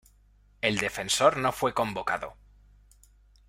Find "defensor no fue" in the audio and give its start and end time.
0.79-1.75